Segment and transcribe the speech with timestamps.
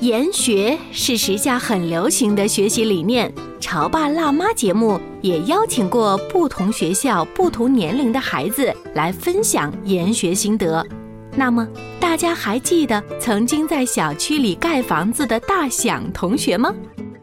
[0.00, 10.86] 研学是时下很流行的学习理念，潮爸辣妈节目也邀请过不同学校、不同年龄的孩子来分享研学心得。
[11.34, 11.66] 那么，
[11.98, 16.72] 大家还记得曾经在小区里盖房子的大响同学吗？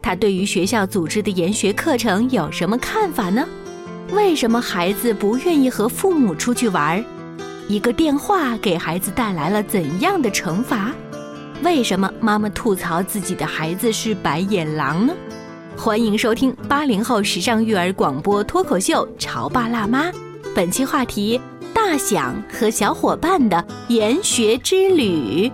[0.02, 3.48] 他对于学校组织的研学课程有什么看法呢？
[4.12, 7.02] 为什么孩子不愿意和父母出去玩？
[7.68, 10.92] 一个电话给孩子带来了怎样的惩罚？
[11.62, 15.14] 为什么妈妈吐槽自己的孩子是白眼狼呢？
[15.76, 20.10] 欢迎收听八零后时尚育儿广播脱口秀《潮爸辣妈》，
[20.54, 21.40] 本期话题：
[21.72, 25.50] 大想和小伙伴的研学之旅。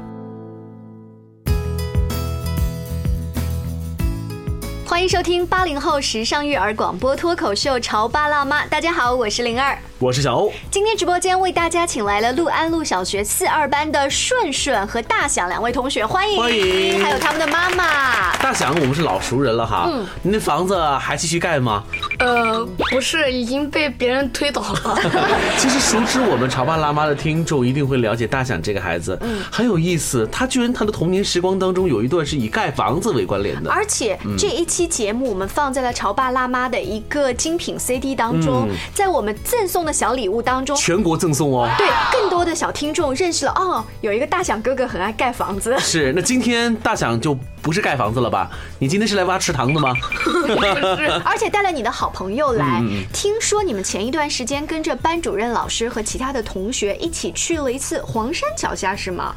[4.93, 9.79] 欢迎收听八零后时尚育儿广播脱口秀《潮爸辣妈》，大家好，我是灵儿。
[9.99, 19.87] 我是小欧，今天直播间为大家请来了陆安路小学四二班的顺顺和大响两位同学，欢迎欢迎，还有他们的妈妈大响，我们是老熟人了哈。
[19.89, 21.83] 嗯，你那房子还继续盖吗？
[22.23, 24.99] 呃，不是，已经被别人推倒了。
[25.59, 30.29] 其实熟知我们潮爸辣妈的听众一定会了解大响这个孩子，嗯，很有意思。
[30.31, 39.93] 他居然他的童年时光当中有一段是以盖房子为关联的，而且这一期节目我们放在了潮爸辣妈的一个精品 CD 当中，在我们赠送的。
[39.93, 41.69] 小礼物当中，全国赠送哦。
[41.79, 45.79] 对，更多的小听众认识了哦，有一个大响哥哥很爱盖房子。
[45.79, 48.51] 是，那今天大响就不是盖房子了吧？
[48.81, 49.95] 你今天是来挖池塘的吗？
[50.97, 52.83] 是而且带了你的好朋友来。
[53.13, 59.35] 听说你们前一段时间跟着班主任老师和其他的同学一起去了一次黄山脚下，是吗？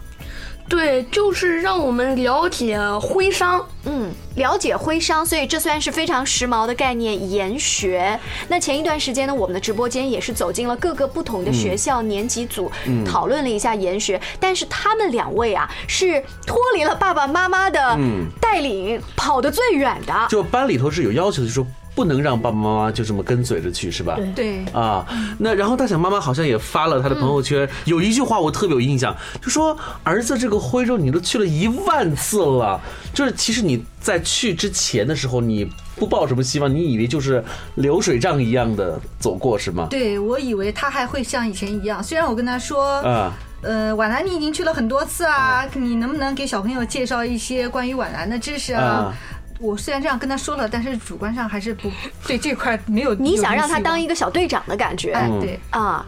[0.67, 8.19] 对，就是让我们了解徽商，嗯，了解徽商，所以这算是非常时髦的概念，研学。
[8.47, 12.71] 那前一段时间呢，我们的直播间也是走进了各个不同的学校年级组，
[13.05, 14.19] 讨论了一下研学。
[14.39, 17.95] 但是他们两位啊，是脱离了爸爸妈妈的
[18.41, 20.27] 带领，跑得最远的。
[20.27, 21.67] 就班里头是有要求的，就说。
[21.95, 24.19] 不能让爸爸妈妈就这么跟随着去，是吧？
[24.35, 25.05] 对啊，
[25.39, 32.79] 那然后大想妈妈好像也发了她的朋友圈，有一句话我特别有印象，就说儿子这个徽州你都去了一万次了，
[33.13, 37.41] 就是其实你在去之前的时候你不抱什么希望，你以为就是
[37.75, 39.87] 流水账一样的走过是吗？
[39.89, 49.13] 对，我以为他还会像以前一样，虽然我跟他说，啊，呃，皖南你已经去了很多次啊，你能不能给小朋友介绍一些关于皖南的知识啊？
[49.59, 51.89] 我虽然这样跟他说了，但是主观上还是不
[52.27, 53.13] 对这块没有。
[53.15, 56.05] 你想让他当一个小队长的感觉，哎，对啊，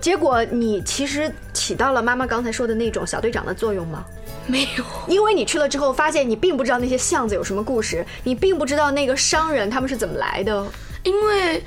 [0.00, 4.04] 结果你其实起到了妈妈刚才说的那种小队长的作用吗？
[4.46, 10.66] 没有，因为你去了之后，发现你并不知道那些巷子有什么故事，你并不知道那个商人他们是怎么来的，
[11.02, 11.62] 因为。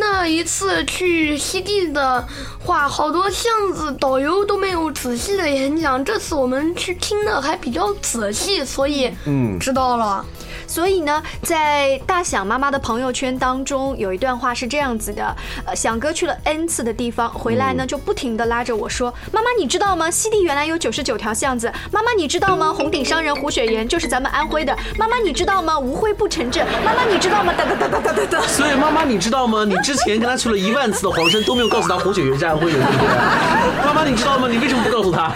[0.00, 2.22] 那一次去西递的
[2.62, 6.04] 话，好多巷子导游都没有仔细的演讲。
[6.04, 10.22] 这次我们去听的还比较仔细，所以嗯知道了。
[10.68, 15.34] 所以呢，在大响妈妈的朋友圈当中，有一段话是这样子的：
[15.64, 20.10] 呃，响哥去了 n 次的地方，回来呢就不停的拉着我说：“妈妈，你知道吗？
[20.10, 21.72] 西递原来有九十九条巷子。
[21.90, 22.72] 妈妈，你知道吗？
[22.72, 24.76] 红顶商人胡雪岩就是咱们安徽的。
[24.98, 25.78] 妈妈，你知道吗？
[25.78, 26.66] 无徽不成镇。
[26.84, 27.52] 妈妈，你知道吗？
[27.56, 28.46] 哒哒哒哒哒哒哒。
[28.46, 29.64] 所以妈妈，你知道吗？
[29.64, 32.78] 你之前跟他去了一万次的黄山，都没有告诉他胡雪岩是安徽人。
[33.84, 34.46] 妈妈，你知道吗？
[34.50, 35.32] 你为什么不告诉他？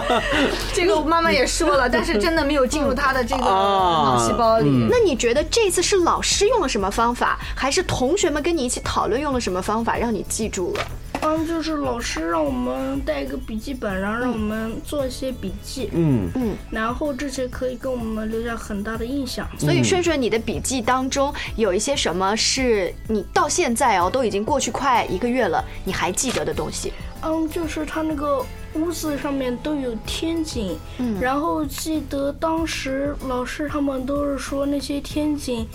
[0.72, 4.68] 这个妈妈也说了，但是真的没有进入他的这个脑细胞里。
[4.88, 10.86] 那你觉得这次是老师用了什么方法，还是同学们跟你一起讨论用了什么方法，让你记住了？
[11.22, 15.90] 嗯，就是老师让我们带一个笔记本，然后让我们做一些笔记。
[15.92, 19.46] 嗯嗯，然后这些可以给我们留下很大的印象。
[19.58, 26.90] 所以顺顺，你的笔记当中有一些什么是你到现在哦都已经过去快一个月了，你还记得的东西？
[27.22, 28.42] 嗯，就是他那个
[28.74, 35.66] 屋子上面都有天井，嗯，然后记得当时老师他们都是说那些天井，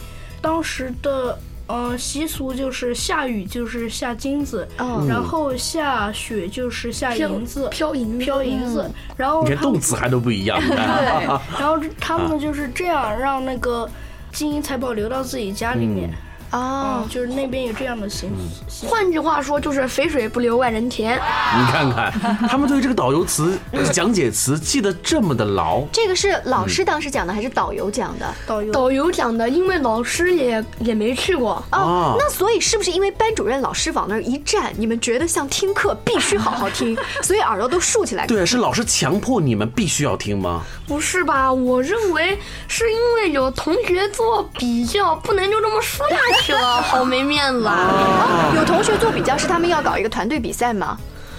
[0.42, 1.38] 当时的
[1.68, 4.68] 嗯，习俗就是下雨就是下金子，
[5.08, 10.60] 然后下雪就是下银子，飘银飘银子，然后你看动词还都不一样。
[10.62, 10.76] 对，
[11.60, 13.90] 然后他们就是这样让那个
[14.32, 16.10] 金银财宝流到自己家里面。
[16.52, 18.30] 哦，就是那边有这样的习
[18.68, 18.88] 俗。
[18.88, 21.16] 换句话说，就是肥水不流外人田。
[21.16, 22.12] 你看看，
[22.48, 23.58] 他们对这个导游词
[23.92, 25.82] 讲解词记得这么的牢。
[25.92, 28.34] 这个是老师当时讲的，还是导游讲的？
[28.48, 31.64] 导游导游讲的，因为老师也也没去过。
[31.72, 38.26] 哦，那所以是不是因为班主任老师往那儿一站，你们觉得像听课，必须好好听， 所以耳朵都竖起来？
[38.28, 40.64] 对，是老师强迫你们必须要听吗？
[40.88, 41.52] 不是吧？
[41.52, 42.38] 我认为
[42.68, 46.45] 是因为有同学做比较，不能就这么说下去。
[46.54, 48.54] 好没面子啊！
[48.56, 50.98] 有同学做比较，是他们要搞一个团队比赛吗？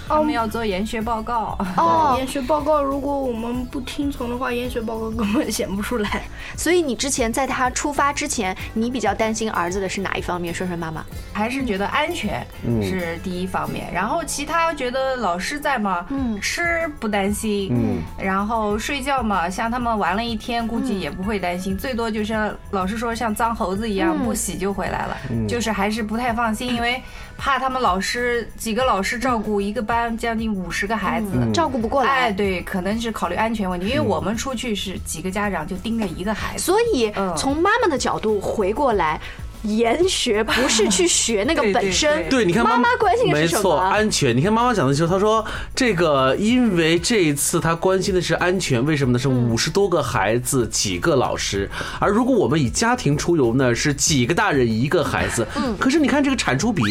[0.09, 1.59] 我们要做研学报告。
[1.77, 6.23] 哦，研学报告如果我们不听从的话，研学报告根本写不出来。
[6.57, 10.55] 所以你之前在他出发之前，你比较担心儿子的是哪一方面？
[10.55, 11.05] 顺顺妈妈？
[11.33, 12.47] 还是觉得安全
[12.81, 25.17] 是第一方面，然后其他觉得老师在嘛，嗯，吃不担心，嗯，然后睡觉嘛，像他们玩了一天，估计也不会担心，最多就是老师说像脏猴子一样不洗就回来了，
[25.49, 27.03] 就是还是不太放心，因为
[27.37, 29.96] 怕他们老师几个老师照顾一个班。
[30.17, 32.11] 将近五十个孩子，照顾不过来。
[32.11, 39.21] 哎，对，可能是考虑安全问题，因为我们出去是几个家长就盯着一个孩子，所以从妈妈的角度回过来。
[39.63, 43.63] 研学不是去学那个本身，对，你看妈妈关心的是什么？
[43.63, 44.37] 没错，安全。
[44.37, 45.45] 你看妈妈讲的时候，她说
[45.75, 49.19] 这个，因为这一次她关心的是安全，为什么呢？
[49.19, 51.69] 是五十多个孩子，几个老师。
[51.99, 55.47] 而如果我们以家庭出游呢，是几个大人一个孩子。
[55.57, 55.77] 嗯。
[55.79, 56.83] 可是你看这个产出比，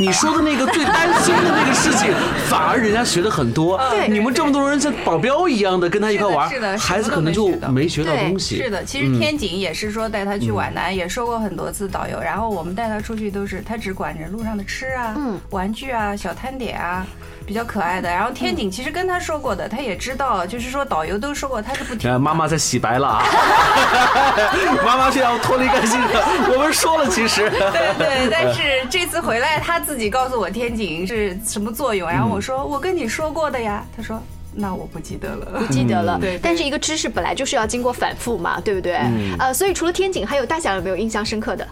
[0.00, 2.12] 你说的那个最担心的那个事情，
[2.48, 3.78] 反而人家学的很多。
[3.90, 4.08] 对。
[4.08, 8.56] 你们这么多人像保镖一样的跟他一块玩，是的，孩子可能就没学到东西。
[8.56, 12.11] 是的，其实天井也是说带他去皖南，也说过很多次导游。
[12.20, 17.06] 然后我们带他出去都是，他只管着路上的吃啊、嗯玩具啊、小摊点啊，
[17.46, 18.08] 比较可爱的。
[18.08, 22.20] 然后天井其实跟他说过的，他也知道，就是说导游都说过他是不听。
[22.20, 23.22] 妈妈在洗白了啊！
[24.84, 26.08] 妈妈现在要脱离干净了。
[26.54, 34.20] 我们说了，其实对对，但 是这次回来他自己告诉我天井是什么作用，然后我说我跟你说过的呀，他说
[34.54, 36.18] 那我不记得了，不记得了。
[36.20, 39.00] 对，但是一个知识本来就是要经过反复嘛，对不对？
[39.38, 41.66] 呃，所以除了天井，还有大小有没有印象深刻的？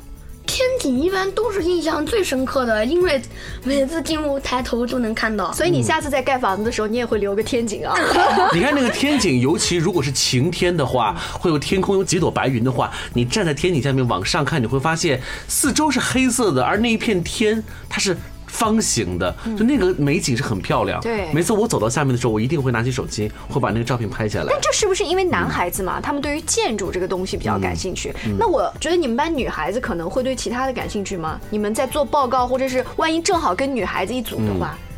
[0.46, 3.20] 天井一般都是印象最深刻的，因为
[3.62, 5.52] 每次进屋抬头就能看到。
[5.52, 7.94] 所以你下次在盖房子的时候，你也会留个天井啊。
[8.52, 18.16] 你看那个天井，尤其如果是晴天的话，会有天空有几朵白云的话，你站在天井下面往上看，你会发现四周是黑色的，而那一片天它是。
[18.50, 21.00] 方形的，就那个美景是很漂亮。
[21.00, 24.46] 对，每次我走到下面的时候，我一定会拿起手机，会把那个照片拍下来。
[24.50, 28.12] 但这是不是因为男孩子嘛，他们对于建筑这个东西比较感兴趣？
[28.38, 31.40] 那我觉得你们班女孩子可能会对其他的感兴趣吗？
[31.48, 34.76] 你们在做报告，或者是万一正好跟女孩子一组的话？
[34.76, 34.89] 嗯，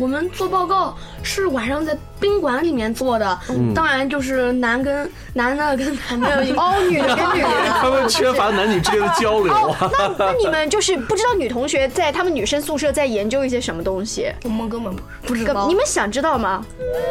[0.00, 3.38] 我们做报告是晚上在宾馆里面做的，
[3.74, 7.48] 当然就是男跟男的跟男的， 哦，女的跟女的，
[7.80, 9.90] 他们缺乏男女之间的交流啊。
[9.98, 14.30] 那那你们就是不知道女同学在他们女生宿舍在研究一些什么东西？
[14.44, 15.66] 我们根本不不知道。
[15.66, 16.64] 你们想知道吗？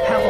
[0.08, 0.28] 还好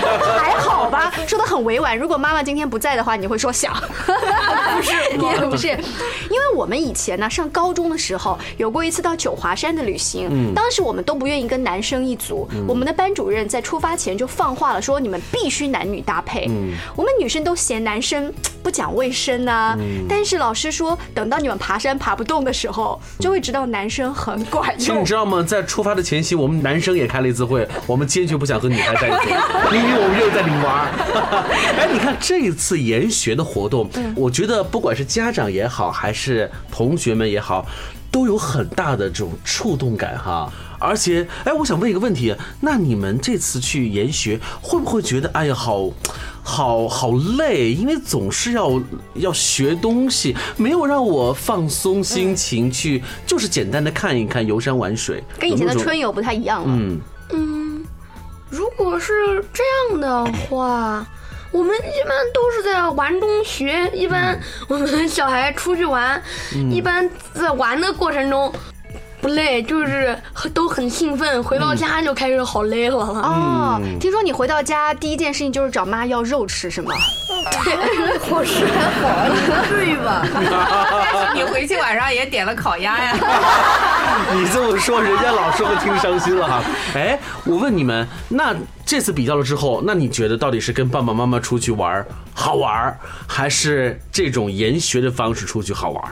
[0.00, 1.96] 吧，还好吧，说的很委婉。
[1.96, 3.72] 如果妈妈今天不在的话，你会说想？
[3.74, 11.35] 不是，也不是，因为我们以前呢上高中的时候有过一次到九华山的旅行，当时我们都不愿。
[11.44, 16.48] 跟男生一组，我们的班主任在出发前就放话了，说你们必须男女搭配。
[16.94, 19.76] 我们女生都嫌男生不讲卫生啊，
[20.08, 24.78] 但是老师说，等到你们爬山爬不动的时候，就会知道男生很管用。
[24.78, 25.42] 其实你知道吗？
[25.42, 29.30] 在出发的前夕，我们男生也开了一次会，我们坚决不想和女孩在一起，
[29.74, 30.86] 因为我们又在里玩。
[31.78, 37.66] 哎，你看这一次研学的活动，我觉得不管是家长也好，还是同学们也好，
[38.10, 40.52] 都有很大的这种触动感哈。
[40.78, 45.90] 而且，哎，我想问一个问题，那你们这次去研学，会不会觉得，哎呀，好，
[46.42, 47.72] 好好累？
[47.72, 48.80] 因为总是要
[49.14, 56.68] 要学东西，没有让我放松心情去，就是简单的看一看，游山玩水，跟以前的春游不太一样了。
[56.68, 57.00] 嗯
[57.32, 57.84] 嗯，
[58.48, 61.04] 如果是这样的话，
[61.52, 63.90] 我们一般都是在玩中学。
[63.94, 66.22] 一般我们小孩出去玩，
[66.70, 68.52] 一般在玩的过程中。
[69.20, 70.16] 不累，就是
[70.54, 71.42] 都很兴奋。
[71.42, 72.96] 回到家就开始好累了。
[72.96, 76.94] 哦，听说你回到家第一件事情就是找妈要肉吃，是吗？
[77.64, 80.24] 对，伙食还好，不至于吧？
[81.34, 83.16] 你回去晚上也点了烤鸭呀？
[84.34, 86.62] 你这么说，人家老师会听伤心了哈。
[86.94, 88.54] 哎，我问你们，那
[88.84, 92.04] 这次比较了之后，那你觉得到底是跟爸爸妈妈出去玩
[92.34, 92.96] 好玩，
[93.26, 96.02] 还是这种研学的方式出去好玩？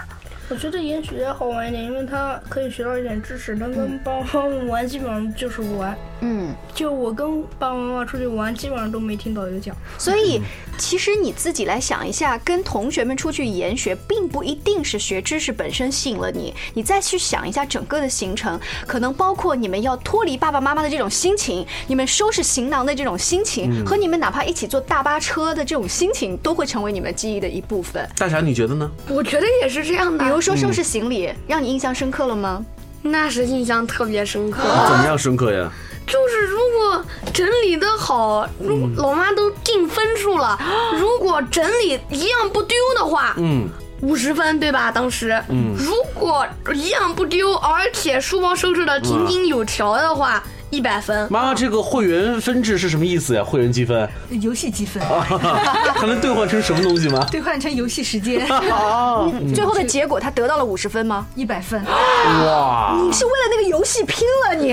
[0.50, 3.56] 我觉得研学好玩一点，因为它可以学到一点知识。
[3.58, 5.96] 但跟爸爸妈妈玩基本上就是玩。
[6.20, 9.74] 嗯，就我跟爸爸妈妈出去玩，基本上都没听导游讲。
[9.98, 10.40] 所以，
[10.78, 16.54] 其实你自己来想一下，跟同学们出去研学，并不一定是学知识本身吸引了你。
[16.74, 28.08] 你再去想一下整个的行程，可能包括你们要脱离爸爸妈妈的这种心情，你们收拾行囊的这种心情，和你们哪怕一起坐大巴车的这种心情，都会成为你们记忆的一部分。
[28.16, 28.90] 大侠，你觉得呢？
[29.08, 30.24] 我觉得也是这样的。
[30.24, 32.64] 比如说收拾行李，让你印象深刻了吗？
[33.02, 34.62] 那是印象特别深刻。
[34.88, 35.70] 怎么样深刻呀？
[36.14, 40.56] 就是如果整理的好，如老妈都定分数了。
[41.00, 43.68] 如果整理一样不丢的话，嗯，
[44.00, 44.92] 五十分对吧？
[44.92, 50.40] 当时，嗯，如果一样不丢，而且书包收拾的井井有条的话。
[50.74, 53.44] 一百分，妈妈，这个会员分制是什么意思呀？
[53.44, 55.00] 会员积分，游戏积分，
[55.94, 57.24] 还能兑换成什么东西吗？
[57.30, 58.44] 兑换成游戏时间。
[58.48, 61.26] 哦， 最后的结果他得到了五十分吗？
[61.36, 61.80] 一百分。
[61.84, 64.72] 哇，你是为了那个游戏拼了你！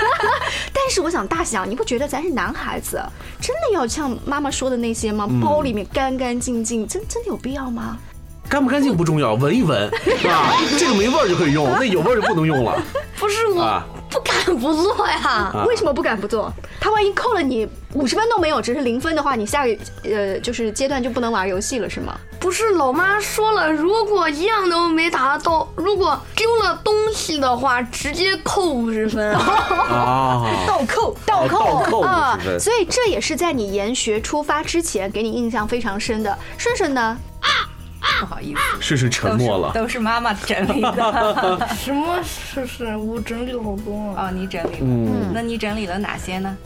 [0.72, 2.98] 但是我想大想，你不觉得咱是男孩子，
[3.38, 5.28] 真的要像妈妈说的那些吗？
[5.42, 7.98] 包里面干干净净，真真的有必要吗？
[8.48, 9.86] 干不干净不重要，闻一闻
[10.30, 12.80] 啊，这个没味儿就可以用，那有味儿就不能用了。
[13.18, 13.82] 不是我。
[14.16, 15.52] 不敢不做呀？
[15.66, 16.52] 为什么不敢不做？
[16.80, 22.18] 他万一扣了你五十分都没有，只是零分的话，你下个呃就是阶段就不能玩游戏了，是吗？
[22.38, 30.46] 不是，老妈说了，如果一样都没达到，如果丢了东西的话，直接扣五十分啊！
[30.66, 32.38] 倒扣，倒扣啊！
[32.58, 36.38] 所以这也是在你研学出发之前给你印象非常深的。
[36.56, 37.18] 顺顺呢？
[38.20, 41.68] 不好意思，是是沉默了，都是妈妈整理的。
[41.76, 42.18] 什么？
[42.22, 44.28] 是是，我整理了好多啊。
[44.28, 44.78] 哦，你整理了。
[44.82, 46.56] 嗯，那你整理了哪些呢？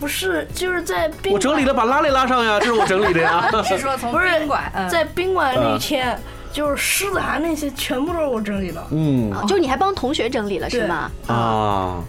[0.00, 3.48] 不是，就是在宾我整理了，把拉链拉上呀，这是我整理的呀。
[3.64, 6.18] 是说从宾馆，在宾馆那天，
[6.52, 8.84] 就是狮子涵那些，全部都是我整理的。
[8.90, 11.10] 嗯，就你还帮同学整理了是吗？
[11.28, 12.02] 啊。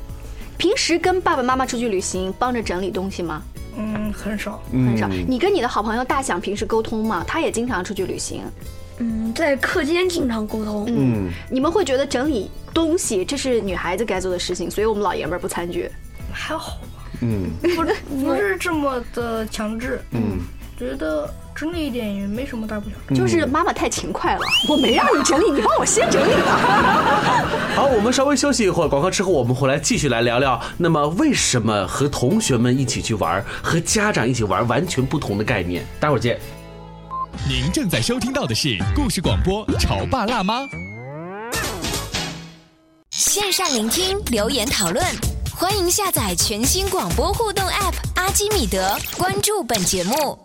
[0.58, 3.42] 平时跟爸爸妈妈出去旅行，帮着整理东西吗？
[3.78, 5.08] 嗯，很少，很少。
[5.08, 7.24] 你跟你的好朋友大想平时沟通吗？
[7.28, 8.44] 他也经常出去旅行。
[9.00, 10.86] 嗯，在课间经常沟通。
[10.88, 15.90] 嗯，你们会觉得整理东西这是女孩子该做的事情，所以我们老爷们儿不参与。
[16.32, 17.12] 还好吧。
[17.22, 20.00] 嗯，不是 不是这么的强制。
[20.12, 20.40] 嗯，
[20.78, 21.30] 觉得。
[21.56, 26.52] 整理一点也没什么大不了，就是妈妈太勤快了， 我没让你整理，你帮我先整理了。
[27.74, 30.62] 好，我们稍微休息一会儿，广告之后我们回来继续来聊聊。
[30.78, 35.86] 那么，为什么和同学们一起去玩，和家长一起玩完全不同的概念？
[35.98, 36.38] 待会儿见。
[37.48, 40.62] 您正在收听到的是故事广播《潮爸辣妈》，
[43.12, 45.06] 线上聆听，留言讨论，
[45.54, 50.45] 欢迎下载全新广播互动 App 阿基米德，关注本节目。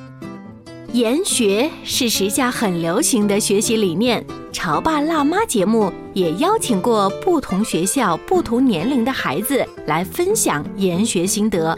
[0.93, 4.21] 研学是时下很流行的学习理念，
[4.51, 11.77] 潮爸辣妈节目也邀请过不同学校、不同年龄的孩子来分享研学心得。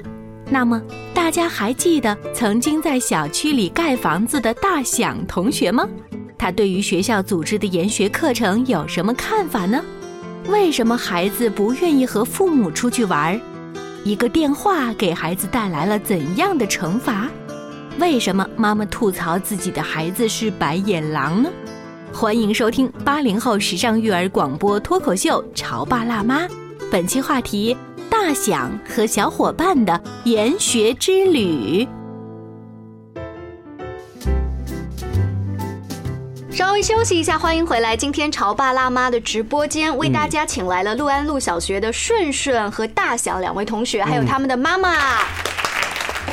[0.49, 0.81] 那么，
[1.13, 5.87] 大家还记得曾经在小区里盖房子的大响同学吗？
[6.35, 9.79] 他对于学校组织的研学课程有什么看法呢？
[10.47, 13.39] 为什么孩子不愿意和父母出去玩？
[14.03, 17.29] 一个电话给孩子带来了怎样的惩罚？
[17.99, 21.49] 为什么妈妈吐槽自己的孩子是白眼狼呢？
[22.11, 26.41] 欢迎收听八零后时尚育儿广播脱口秀《潮爸辣妈》，
[26.91, 27.77] 本期话题：
[28.09, 31.87] 大想和小伙伴的研学之旅。
[36.51, 37.95] 稍微休息一下，欢迎回来。
[37.95, 45.19] 今天潮爸辣妈的直播间为大家请来了陆安路小学的顺顺和大响两位同学，还有他们的妈妈。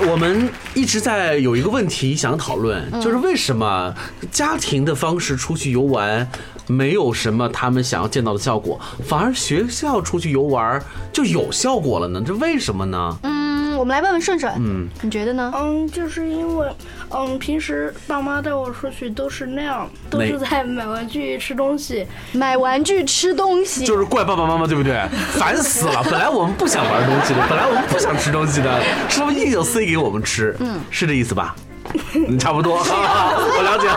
[0.09, 3.95] 我们一直在有一个问题想讨论，就是为什么
[4.31, 6.27] 家庭的方式出去游玩
[6.67, 12.23] 没有什么他们想要见到的效果，反而学校出去游玩就有效果了呢？
[12.27, 13.19] 这为什么呢？
[13.23, 13.40] 嗯。
[13.81, 15.51] 我们来问问顺顺，嗯，你觉得呢？
[15.57, 16.69] 嗯，就是因为，
[17.09, 25.03] 嗯，平时爸妈带我出去都是那样，都是在买玩具、吃东西，买玩具、吃东西，就是怪爸爸妈妈，对不对？
[25.33, 26.03] 烦死了！
[26.05, 30.55] 本来我们不想玩东西的，本来我们不想吃东西的，是不是硬要塞给我们吃？
[30.61, 31.57] 嗯，是这意思吧？
[32.29, 33.89] 你，差不多， 我了解。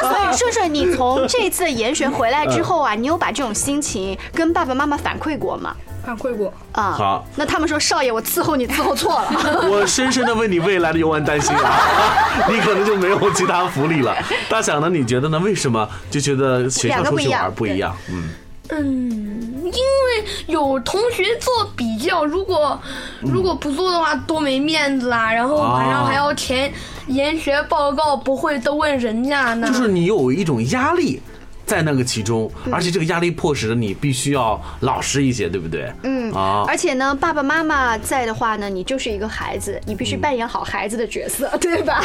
[0.00, 5.74] 那所以顺顺，你从这次研学回来之后啊，你有把这种心情跟爸爸妈妈反馈过吗？
[6.08, 6.92] 反馈过啊。
[6.92, 9.68] 好，那他们说少爷，我伺候你伺候错了。
[9.68, 11.78] 我深深的为你未来的游玩担心啊，
[12.48, 14.16] 你可能就没有其他福利了。
[14.48, 14.88] 大想呢？
[14.88, 15.38] 你觉得呢？
[15.40, 17.94] 为什么就觉得学校出去玩不一样？
[18.10, 18.30] 嗯
[18.70, 22.78] 嗯，因为有同学做比较，如果
[23.22, 25.32] 如果不做的话，多没面子啊。
[25.32, 26.72] 然后晚上还要填
[27.06, 29.66] 研学报告，不会都问人家呢。
[29.68, 31.20] 就是你有一种压力。
[31.68, 35.92] 在那个其中，而且这个压力迫使着你必须要老实一些，对不对？
[36.02, 42.02] 嗯啊，而且呢，爸爸妈妈在的话呢，你就是一个孩子，你必须扮演好孩子的角色， 对吧？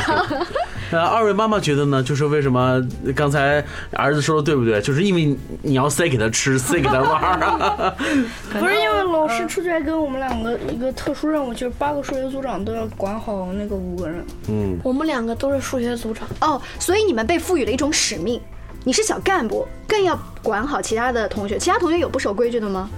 [0.91, 2.03] 呃，二位妈妈觉得呢？
[2.03, 2.82] 就是为什么
[3.15, 4.82] 刚才儿子说的对不对？
[4.82, 7.96] 就是因为你要塞给他吃，塞给他玩儿
[8.60, 14.25] 不是因为老师出去还给我们两个一个特殊任务，就是八个数学组长都要管好那个五个人。
[14.50, 18.41] 嗯，我们两个都是数学组长哦，所以你们被赋予了一种使命。
[18.84, 21.58] 你是小干部，更要管好其他的同学。
[21.58, 22.90] 其他同学有不守规矩的吗？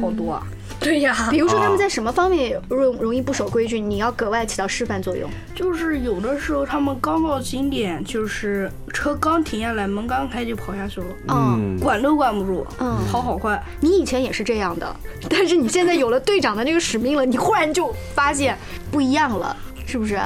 [0.00, 0.42] 好多啊。
[0.78, 1.28] 对呀。
[1.30, 5.28] 比如说他们在什么方面容容易不守规矩，你要格外起到示范作用。
[5.54, 11.06] 就是有的时候他们刚到景点，就是车刚停下来，门刚开就跑下去了。
[11.28, 11.78] 嗯。
[11.80, 12.66] 管都管不住。
[12.78, 12.98] 嗯。
[13.10, 13.62] 跑好快。
[13.80, 14.96] 你以前也是这样的，
[15.28, 18.56] 但是你现在有了队长的那个使命了，你忽然就发现
[18.90, 19.56] 不一样了，
[19.86, 20.18] 是不是？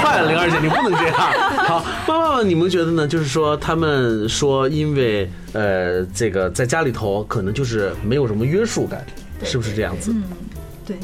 [0.00, 1.16] 坏 了，灵儿姐，你不能这样。
[1.66, 3.06] 好，妈妈们，你们觉得呢？
[3.06, 9.04] 就是说，他们说，因为呃，这个在家里头可能就是没有什么约束感，
[9.42, 10.12] 是不是这样子？
[10.12, 10.22] 嗯，
[10.86, 10.96] 对，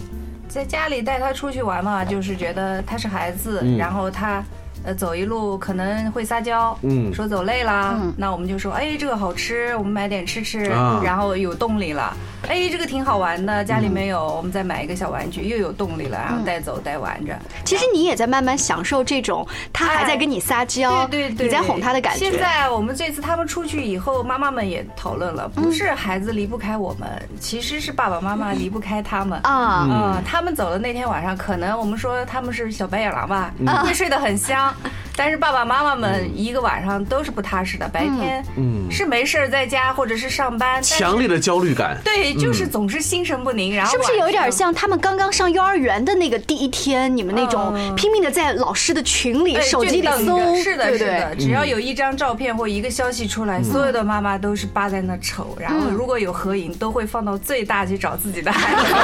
[0.48, 4.44] 在家里带他出去玩嘛，就是觉得他是孩子，然后他。
[4.84, 10.64] 呃，走一路可能会撒娇，嗯，说走累了，那我们就说，哎，这个好吃，我们买点吃吃，
[11.02, 12.16] 然后有动力了。
[12.48, 17.38] 哎，这个挺好玩的，家里没有，我们再买一个小玩具，又有动力了，然后带走带玩着。
[17.64, 22.18] 其实你也在慢慢享受这种他还在跟你撒娇，对对，你在哄他的感觉。
[22.18, 29.86] 现在我们这次他们出去以后，妈妈们也讨论了，不是孩子离不开我们，其实是爸爸妈妈离不开他们啊。
[29.88, 34.71] 嗯，他们走的那天晚上，可能我们说他们是小白眼狼吧，会睡得很香。
[35.14, 38.90] 但是爸爸妈妈们一个晚上都是不踏实的，白天嗯。
[38.90, 43.74] 是没事儿在家或者是上班，强烈的焦虑感，对，就是总是心神不宁。
[43.74, 58.94] 然后是不是有一点像他们刚刚上幼儿园的那个第一天，你们那种拼命的在老师的群里、手机里搜，是的，是的，只要有一张照片或一个消息出来，所有的妈妈都是扒在那瞅，然后如果有合影，都会放到最大去找自己的孩子。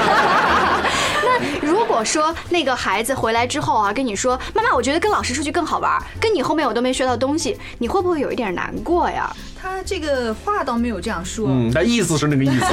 [1.63, 6.01] 那如果说那个孩子回来之后啊，跟你说妈妈，我觉得跟老师出去更好玩。
[6.21, 9.35] 跟你后面我都没学到东西，你会不会有一点难过呀？
[9.61, 12.67] 他这个话倒没有这样说，嗯，他意思是那个意思。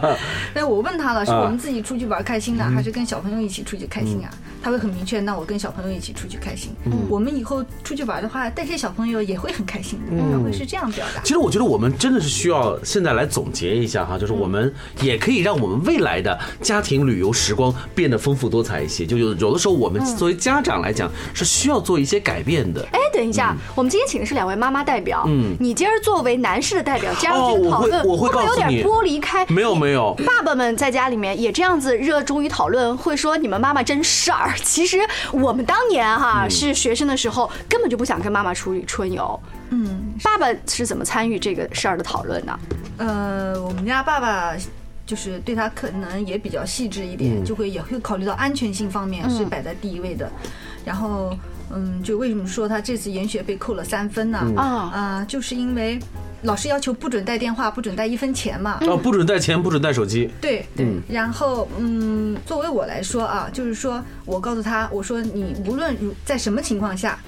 [0.54, 4.28] 那我问他了，是我们自己出去玩开心呢，还是跟小朋友一起出去开心啊？
[4.66, 6.72] 他会很明确，那我跟小朋友一起出去开心。
[6.86, 11.22] 嗯，我们以后出去玩的话，带些小朋友也会很开心的，他会是这样表达。
[11.22, 19.06] 其实我觉得我们真的是需要现在来总结一下哈，就是我们也可以让我们未来的家庭旅游时光变得丰富多彩一些。
[19.06, 22.84] 就有有的时候我们作为家长来讲是需要做一些改变的。
[22.90, 29.46] 哎，等一下，我们今天请的是两位妈妈代表，嗯，你今儿作为男士的代表加入这个讨论，会不会有点剥离开？
[29.46, 34.54] 没有没有，爸爸们在家里面也这样子热衷于讨论，会说你们妈妈真事儿。
[34.62, 34.98] 其实
[35.32, 39.38] 我们当年哈是学生的时候，根本就不想跟妈妈出去春游。
[39.70, 42.58] 嗯，爸爸是怎么参与这个事儿的讨论呢？
[42.98, 44.56] 呃，我们家爸爸
[45.04, 50.30] 就是对他可能也比较细致一点，就会也会考虑到安全性方面是摆在第一位的。
[50.84, 51.36] 然后。
[51.68, 54.38] 嗯，就为什么说他这次研学被扣了三分呢？
[54.56, 54.62] 啊
[54.94, 55.98] 啊，就是因为
[56.42, 58.78] 老师要求不准带电话，不准带一分钱嘛。
[58.82, 60.30] 哦，不准带钱，不准带手机。
[60.40, 60.86] 对对。
[61.08, 67.18] 然后，嗯，作为我来说啊，就是说我告诉他，我说你无论在什么情况下，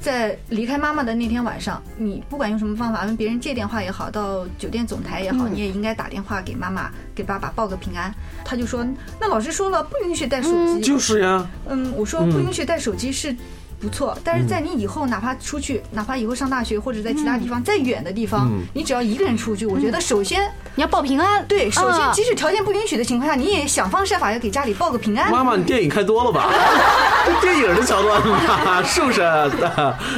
[0.00, 8.12] 在离开妈妈的那天晚上，你不管用什么方法，问别人借电话也好，到酒店总台也好，你也应该打电话给妈妈，给爸爸报个平安。
[8.44, 8.86] 他就说，
[9.20, 10.80] 那老师说了不允许带手机。
[10.80, 11.48] 就是呀。
[11.68, 13.34] 嗯，我说不允许带手机是。
[13.80, 20.42] 不错，但是在你以后哪怕出去，哪怕以后上大学或者在其他地方再远的地方，你只要一个人出去，我觉得首先
[20.74, 21.44] 你要报平安。
[21.46, 25.30] 对，首先即使条件不允许的情况下，你也想方设法要给家里报个平安。
[25.30, 26.50] 妈妈，你电影看多了吧？
[27.40, 29.22] 电影的桥段嘛，是不是？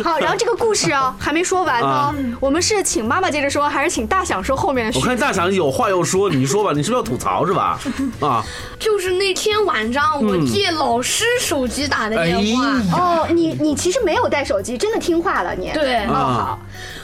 [0.04, 4.98] 好，然后这个故事啊还没说完呢，我们是请妈妈接着说，还是请大响说后面的？
[4.98, 7.78] 我看大响有话要说，你说吧，你是不是要吐槽是吧？
[8.20, 8.44] 啊，
[8.78, 12.66] 就是那天晚上我借老师手机打的电话。
[12.92, 15.70] 哦，你你其实没有带手机，真的听话了你。
[15.72, 16.58] 对，哦好，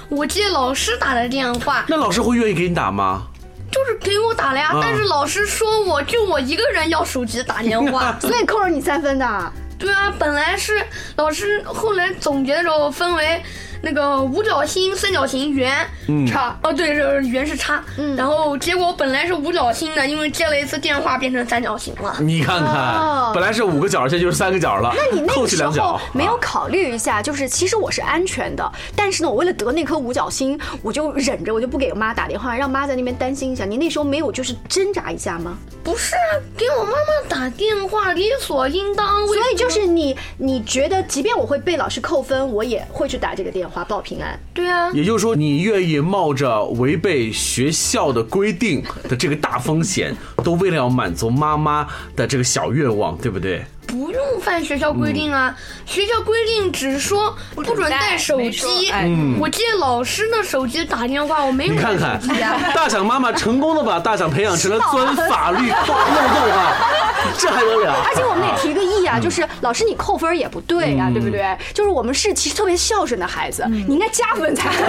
[0.08, 1.84] 我接老师打的电话。
[1.88, 3.24] 那老师会愿意给你打吗？
[3.70, 9.52] 就是给我打了呀，但是老师说我就我一个人要手机打电话， 所以扣了你三分的。
[9.78, 10.80] 对啊，本来是
[11.16, 13.42] 老师后来总结的时候分为。
[13.84, 15.86] 那个五角星、三角形、圆、
[16.26, 17.84] 叉，哦，对，是圆是叉。
[17.98, 22.16] 嗯，然后结果本来是五角星的，因为接了一次电话变成三角形了。
[22.20, 24.92] 你看看，本来是五个角，现在就是三个角了。
[24.96, 33.64] 那你那个时候没有考虑一下，就是其实我是安全的，但是呢，我为了得那颗五角星，我就忍着，我就不给我妈打电话，让妈在那边担心一下。
[33.64, 35.56] 你那时候没有就是挣扎一下吗？
[35.82, 36.14] 不是，
[36.56, 39.26] 给我妈妈打电话理所应当。
[39.26, 44.38] 所以就是你，你觉得即便我会被老师扣分，我也会去打这个电话报平安。
[44.52, 53.64] 对啊，也就是说你愿意冒着违背学校的规定的这个大风险，都为了要满足妈妈的这个小愿望，对不对？
[53.94, 58.92] 不用犯学校规定啊，学校规定只说不准带手机。
[59.38, 61.72] 我借老师的手机打电话，我没有。
[61.72, 62.20] 你看看，
[62.74, 66.74] 大响妈妈成功的把大响培养成了钻法律漏洞啊，
[67.38, 67.94] 这还得了？
[68.04, 71.56] 而且我们得提个议啊，就是老师你扣分也不对呀，对不对？
[71.72, 74.84] 就是我们是其实特别孝顺的孩子，你应该加分才对。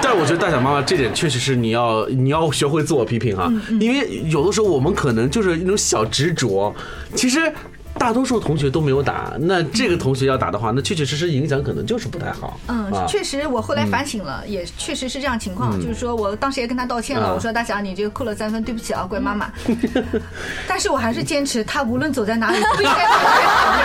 [0.00, 6.72] 但是我觉得大响妈妈这点确实是你要你要学会自我批评啊，因为有的时候我们可能就是一种小执着，
[7.16, 7.52] 其实。
[7.98, 12.58] 大多数同学都没有打，那这个同学要打的话，那确确实实影响可能就是不太好。
[12.66, 15.80] 嗯，确实，我后来反省了，也确实是这样情况。
[15.80, 19.50] 就是说我当时也跟他道歉了，我说大侠，你这个扣了三分，对不起啊，乖妈妈。
[20.66, 23.06] 但是我还是坚持，他无论走在哪里，不应该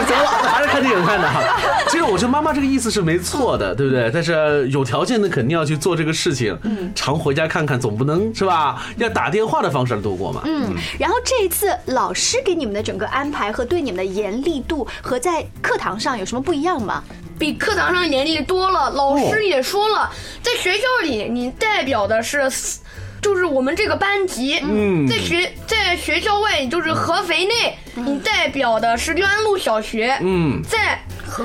[0.05, 0.15] 走，
[0.47, 1.41] 还是看电影看的哈。
[1.87, 4.09] 其实我觉得妈妈这个意思是没错的，对不对？
[4.11, 6.57] 但是有条件的肯定要去做这个事情，
[6.95, 8.83] 常回家看看，总不能是吧？
[8.97, 10.41] 要打电话的方式度过嘛。
[10.45, 13.98] 嗯，然后这一次老师给你们的整个安排和对你们。
[13.99, 17.03] 的严厉度和在课堂上有什么不一样吗？
[17.37, 18.89] 比课堂上严厉多了。
[18.91, 20.09] 老师也说了，
[20.41, 22.49] 在学校里你代表的是，
[23.21, 24.59] 就是我们这个班级。
[24.63, 30.17] 嗯，在学在学校外，就是合肥内，你代表的是六安路小学。
[30.21, 30.99] 嗯，在。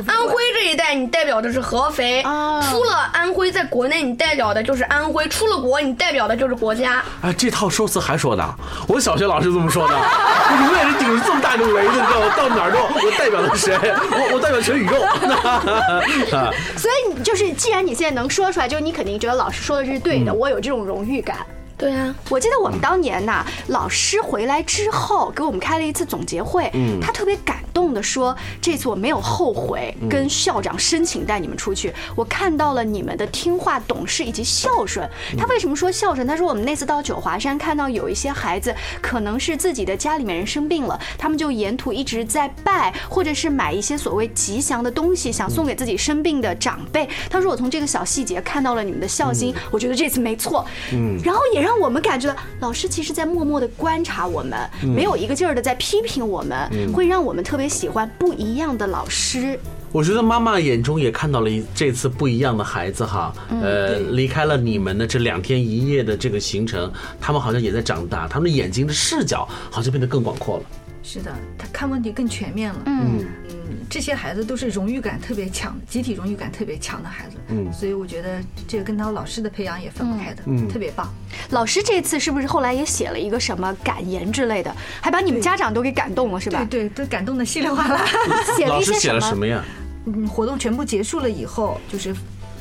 [0.07, 7.03] 安徽这一带，你代表的是合肥；出了安徽，在国内你代表的就是安徽；出了国，你代表的就是国家。
[7.23, 8.55] 哎，这套说辞还说的，
[8.89, 9.95] 我小学老师这么说的。
[9.95, 12.35] 我永远是顶着这么大的围子，知道吗？
[12.37, 13.79] 到哪儿都我代表的是谁？
[14.11, 14.95] 我我代表全宇宙。
[16.79, 21.39] 所以你就是，既然你现在能说出来，就是你肯定觉得老师说的是对的，我有这种荣誉感。
[21.77, 26.71] 对啊，我记得我们当年呐，老师回来之后给我们开了一次总结会，
[27.03, 35.07] 他特别感动的说，这次我没有后悔跟校长申请带你们出去，我看到了你们的听话、懂事以及孝顺。
[35.37, 36.25] 他为什么说孝顺？
[36.25, 47.09] 他说我们那次到九华山看到有一些孩子可能是自己的家里面人生病了，他们就沿途一直在拜，或者是买一些所谓吉祥的东西，想送给自己生病的长辈。
[47.29, 50.65] 他说我从这个小细节看到了你们的孝心，我觉得这次没错。
[50.93, 51.65] 嗯，然后也。
[51.65, 59.59] 让我们感觉到老师其实在默默的观察我们，没有一个劲儿的在批评我们，会让我们特别喜欢不一样的老师。
[59.93, 70.65] 我觉得妈妈眼中也看到了这次不一样的孩子哈，呃，离开了你们的这两天一夜的这个行程，他们好像也在长大，他们的眼睛的视角好像变得更广阔了。
[71.07, 72.83] 是的，他看问题更全面了。
[72.87, 77.37] 嗯嗯，这些孩子都是荣誉感特别强、集体荣誉感特别强的孩子。
[77.49, 80.43] 嗯，所以我觉得这个跟他老师的培养也分不开的。
[80.47, 81.13] 嗯，特别棒。
[81.51, 86.67] 老师这次是不是后来也写了一个什么感言之类的，还把你们家长都给感动了，是吧？
[86.71, 88.05] 对对，都感动的稀里哗啦。
[88.57, 89.63] 写了一些写了什么呀？
[90.07, 92.17] 嗯，活动全部结束了以后，就是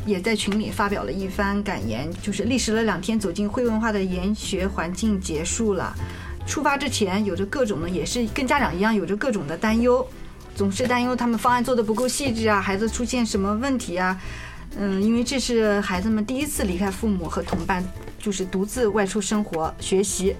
[0.06, 5.95] 也在群里发表了一番感言，就是历时了两天，走进会文化的研学环境结束了。
[6.45, 10.06] 出发之前，有着各种的，也是跟家长一样，有着各种的担忧，
[10.56, 14.19] 总是担忧他们方案做的不够细致啊，孩子出现什么问题啊？
[14.77, 17.84] 嗯，因为这是孩子们第一次离开父母和同伴，
[18.19, 20.36] 就是独自外出生活学习。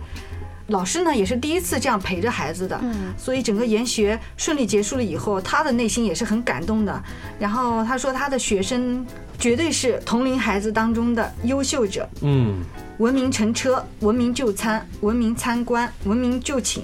[0.68, 2.82] 老师呢，也是第一次这样陪着孩子的，
[3.18, 7.04] 所以整个研学顺利结束了以后，他的内心也是很感动的。
[7.38, 9.06] 然后他说，他的学生
[9.40, 12.08] 绝对是同龄孩子当中的优秀者。
[12.22, 12.64] 嗯。
[13.00, 16.84] 文明乘车，文明就餐，文明参观，文明就寝，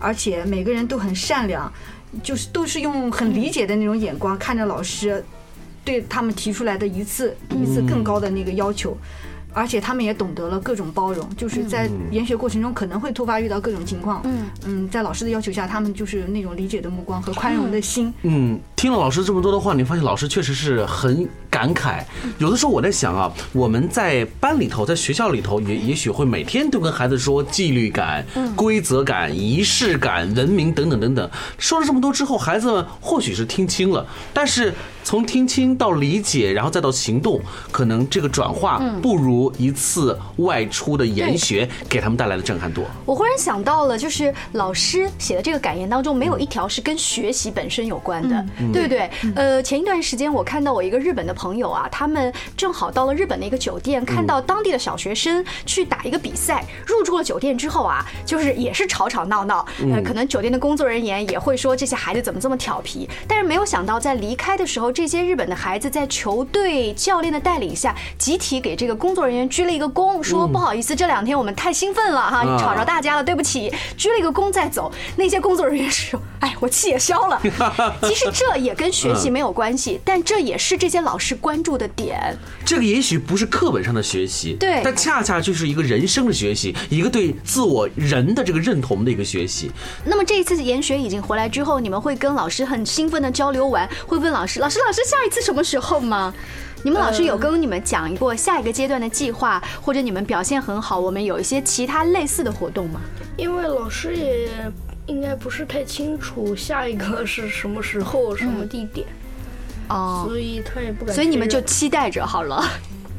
[0.00, 1.72] 而且每个人都很善良，
[2.24, 5.24] 就是都是用很理解的那种眼光看着老师，
[5.84, 8.98] 对他们提出来的一次一次更高的那个要求。
[9.54, 18.12] 而且他们也懂得了各种包容，就是在研学过程中可能会突发遇到各种情况，嗯嗯，在老师的要求下，他们就是那种理解的目光和宽容的心。
[18.22, 22.02] 嗯，听了老师这么多的话，你发现老师确实是很感慨。
[22.38, 31.30] 有的时候我在想啊，我们在班里头，在学校里头，也也许会每天都跟孩子说纪律感、规则感、仪式感、文明等等等等。
[31.58, 34.74] 说了这么多之后，孩子们或许是听清了，但是。
[35.04, 37.38] 从听清到理解，然后再到行动，
[37.70, 42.82] 可能这个转化不如一次外出的研学给他们带来的震撼多。
[43.04, 49.10] 我忽然想到了，就是老师写的这个感言当中，没有一条是跟学习本身有关的，对不对？
[49.36, 64.93] 呃，前一段时间我看到我一个日本的朋友啊，他们正好到了日本的一个酒店，看到当地的小学生去打一个比赛，入住了酒店之后啊，就是也是吵吵闹闹，呃，可能酒店的工作人员也会说这些孩子怎么这么调皮，但是没有想到在离开的时候。
[64.94, 74.92] 这些日本的孩子在球队教练的带领下，集体给这个工作人员鞠了一个躬，说不好意思，这两天我们太兴奋了哈，吵着大家了，对不起，鞠了一个躬再走。
[75.16, 77.40] 那些工作人员说：“哎，我气也消了。
[78.04, 82.36] ”其实这也跟学习没有关系，但这也是这些老师关注的点。
[82.66, 89.70] 这个也许不是课本上的学习，对，但恰恰就是一个人生的学习，一个对自我人的这个认同的一个学习。
[90.04, 96.34] 那么这一次研学已经回来之后，你们会跟老师很兴奋的交流完，会问老师：“老师。”老师，下一次什么时候吗？
[96.82, 103.00] 你们老师有跟你们讲过下一个阶段的计划，或者你们表现很好，我们有一些其他类似的活动吗？
[103.38, 104.50] 因为老师也
[105.06, 109.06] 应该不是太清楚下一个是什么时候、什么地点，
[109.88, 111.14] 哦，所以他也不敢。
[111.14, 112.62] 所以你们就期待着好了。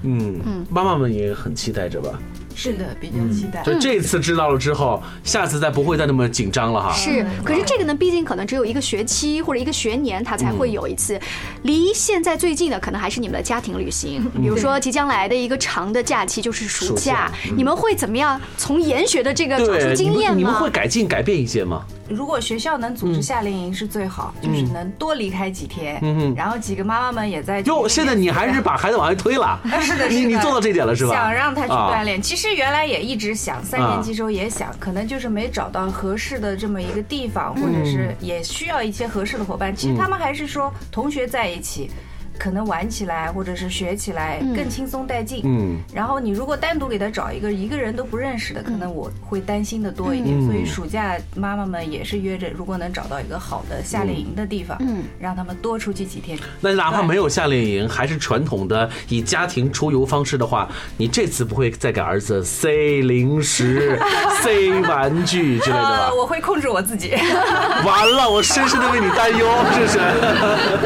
[0.04, 2.19] 嗯嗯，妈妈们也很期待着吧。
[2.55, 3.61] 是的，比较期待。
[3.63, 6.93] 就这次知道了之后，下次再不会再那么紧张了哈。
[6.93, 11.19] 是，可是这个呢，毕竟可能只有一个学期或者一个学年，它才会有一次。
[11.63, 14.23] 离现在最近的，可能还是你们的家庭旅行。
[14.41, 18.39] 比如说即将来的一个长的假期，就是暑假，你们会怎么样？
[18.57, 20.37] 从研学的这个找出经验吗？
[20.37, 21.83] 你们会改进改变一些吗？
[22.07, 27.61] 如果学校能组织夏令营是最好，就是能多离开几天，嗯然后几个妈妈们也在。
[27.61, 29.59] 哟，现在你还是把孩子往外推了？
[29.81, 31.13] 是的，你你做到这点了是吧？
[31.13, 39.75] 想让他去锻炼，其实原来也一直想，三年级时候也想，可能就是没找到合适的这么一个地方，或者是也需要一些合适的伙伴。
[39.75, 41.89] 其实他们还是说同学在一起。
[42.38, 45.41] 可能玩起来或者是学起来更轻松带劲。
[45.43, 50.36] 嗯，然后你如果单独给他找一个一个人都不认识的，可能我会担心的多一点。
[50.45, 56.38] 所以暑假妈妈们也是约着，如果能找到一个好的夏令营的地方，嗯，让他们多出去几天。
[56.60, 60.67] 那哪怕没有夏令营，还是传统的以家庭出游方式的话，
[60.98, 62.69] 你这次不会再给儿子塞
[63.02, 63.98] 零食、
[64.43, 66.12] 塞玩具之类的吧？
[66.13, 67.13] 我会控制我自己。
[67.86, 70.00] 完了，我深深的为你担忧，是不是。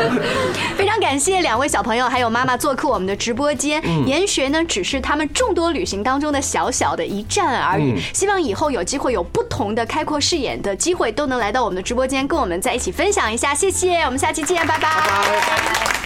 [0.77, 1.38] 非常感谢。
[1.41, 7.99] 两位小朋友还有妈妈做客我们的直播间，研学呢只是他们众多旅行当中的小小的一站而已。
[8.13, 13.53] 希望以后有机会有不同的开阔视野的机会，都能来到我们的直播间，跟我们在一起分享一下。
[13.53, 15.98] 谢谢，我们下期见，拜拜。